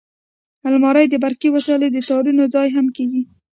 الماري 0.67 1.05
د 1.09 1.15
برقي 1.23 1.49
وسایلو 1.51 1.87
د 1.91 1.97
تارونو 2.09 2.43
ځای 2.53 2.67
هم 2.75 2.87
کېږي 2.95 3.21